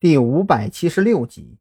[0.00, 1.58] 第五百七十六集，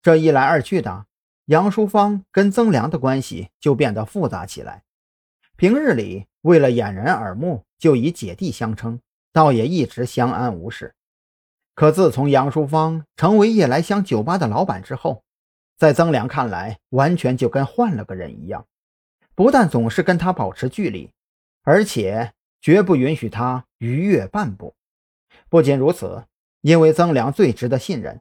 [0.00, 1.04] 这一来二去的，
[1.44, 4.84] 杨淑芳跟曾良的关系就变得复杂起来。
[5.54, 9.02] 平日里为了掩人耳目，就以姐弟相称，
[9.34, 10.94] 倒也一直相安无事。
[11.74, 15.22] 可自从杨淑芳成为夜来香酒吧的老板之后，
[15.76, 18.66] 在曾良看来，完全就跟换了个人一样。
[19.34, 21.12] 不但总是跟他保持距离，
[21.64, 22.32] 而且
[22.62, 24.74] 绝不允许他逾越半步。
[25.50, 26.24] 不仅如此。
[26.62, 28.20] 因为曾良最值得信任，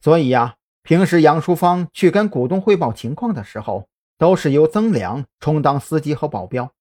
[0.00, 6.72] 所以呀，平时杨淑芳去跟股东汇报情况的时候，都是由曾良充当司机和保镖。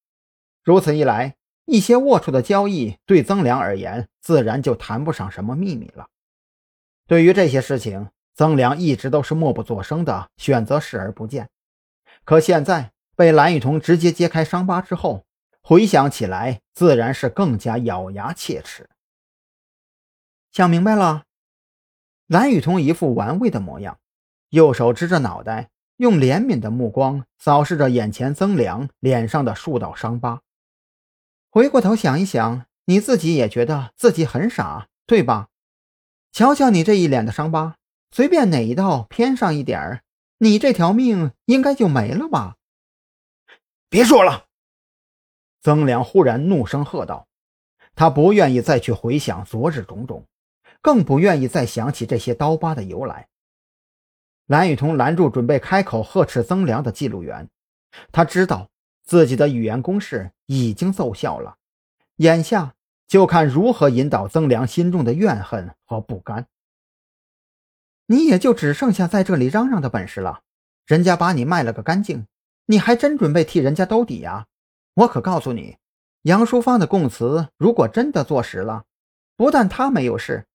[0.63, 6.07] 如此一来，一些龌龊的交易对曾良而言，自然就谈不上什么秘密了。
[7.05, 11.49] 对于这些事情，曾良一直都是默不作声的，选择视而不见。
[12.23, 15.25] 可现在被蓝雨桐直接揭开伤疤之后，
[15.61, 18.89] 回想起来，自然是更加咬牙切齿。
[20.53, 21.25] 想明白了，
[22.27, 23.97] 蓝雨桐一副玩味的模样，
[24.49, 30.43] 右手支着脑袋，用怜悯的目光扫视着眼前曾良脸上的数道伤疤。
[31.49, 35.49] 回过头想一想，你自己也觉得自己很傻，对吧？
[36.31, 37.77] 瞧瞧你这一脸的伤疤，
[38.11, 40.03] 随便哪一道偏上一点儿，
[40.37, 42.57] 你这条命应该就没了吧？
[43.89, 44.45] 别说了！
[45.63, 47.27] 曾良忽然怒声喝道，
[47.95, 50.27] 他不愿意再去回想昨日种种。
[50.83, 53.29] 更不愿意再想起这些刀疤的由来。
[54.45, 57.49] 蓝雨桐拦住准备开口呵斥曾良的记录员，
[58.11, 58.69] 他知道
[59.03, 61.55] 自己的语言攻势已经奏效了，
[62.17, 62.75] 眼下
[63.07, 66.47] 就看如何引导曾良心中的怨恨和不甘。
[68.07, 70.41] 你也就只剩下在这里嚷嚷的本事了，
[70.85, 72.27] 人家把你卖了个干净，
[72.65, 74.47] 你还真准备替人家兜底呀？
[74.95, 75.77] 我可告诉你，
[76.23, 78.83] 杨淑芳的供词如果真的坐实了，
[79.37, 80.45] 不但他没有事。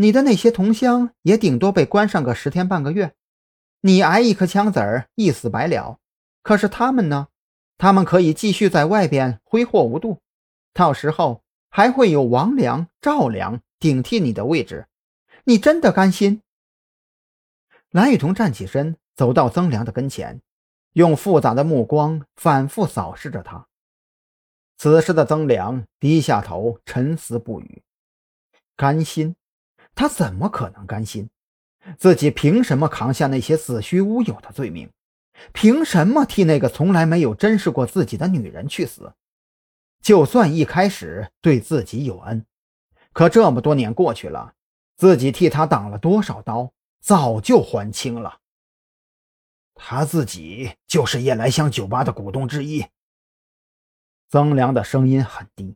[0.00, 3.16] 你的那些同乡也顶多被关上个十天半个月，
[3.80, 5.98] 你挨一颗枪子儿，一死百了。
[6.44, 7.26] 可是他们呢？
[7.76, 10.20] 他们可以继续在外边挥霍无度，
[10.72, 14.86] 到时候还会有王良、赵良顶替你的位置。
[15.44, 16.42] 你真的甘心？
[17.90, 20.40] 蓝雨桐站起身，走到曾良的跟前，
[20.92, 23.66] 用复杂的目光反复扫视着他。
[24.76, 27.82] 此时的曾良低下头，沉思不语。
[28.76, 29.34] 甘心？
[29.98, 31.28] 他怎么可能甘心？
[31.98, 34.88] 自己凭什么扛下那些子虚乌有的罪名？
[35.52, 39.12] 凭什么替那个从来没有珍视过自己的女人去死？
[40.00, 42.46] 就算一开始对自己有恩，
[43.12, 44.54] 可这么多年过去了，
[44.96, 48.38] 自己替他挡了多少刀，早就还清了。
[49.74, 52.86] 他自己就是夜来香酒吧的股东之一。
[54.28, 55.74] 曾良的声音很低，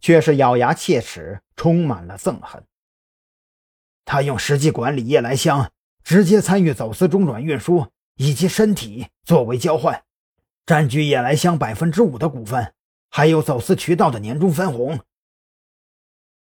[0.00, 2.64] 却是咬牙切齿，充满了憎恨。
[4.12, 5.70] 他用实际管理夜来香，
[6.02, 10.02] 直接参与走私中转运输以及身体作为交换，
[10.66, 12.74] 占据夜来香百分之五的股份，
[13.08, 14.98] 还有走私渠道的年终分红。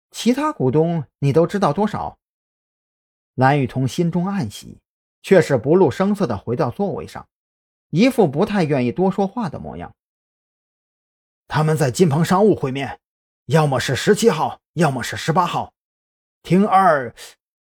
[0.09, 2.17] 其他股东你都知道多少？
[3.35, 4.79] 蓝雨桐心中暗喜，
[5.21, 7.27] 却是不露声色的回到座位上，
[7.91, 9.93] 一副不太愿意多说话的模样。
[11.47, 12.99] 他们在金鹏商务会面，
[13.45, 15.71] 要么是十七号，要么是十八号。
[16.41, 17.13] 听二。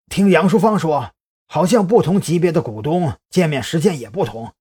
[0.09, 1.13] 听杨淑芳说，
[1.47, 4.55] 好像不同级别的股东见面时间也不同。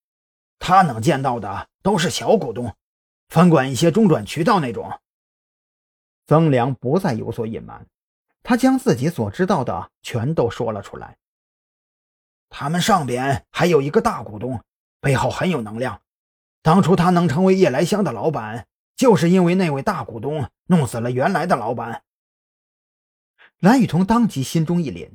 [0.60, 2.76] 他能见到的都是小股东，
[3.30, 5.00] 分管一些中转渠道那种。
[6.26, 7.88] 曾良不再有所隐瞒，
[8.44, 11.18] 他将自己所知道的全都说了出来。
[12.50, 14.62] 他们上边还有一个大股东，
[15.00, 16.02] 背后很有能量。
[16.62, 22.04] 当初他能成为夜来香的老板，就是因为那位大股东弄死了原来的老板。
[23.60, 25.12] 蓝雨桐当即心中一凛。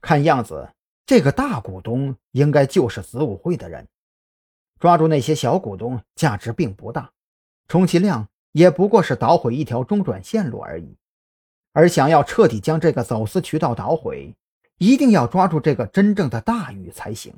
[0.00, 0.70] 看样子，
[1.06, 3.86] 这个大股东应该就是子午会的人。
[4.80, 7.10] 抓住那些小股东，价值并不大，
[7.68, 10.96] 充其量也不过是捣毁一条中转线路而已。
[11.72, 14.34] 而想要彻底将这个走私渠道捣毁，
[14.78, 17.34] 一定要抓住这个真正的大鱼才行。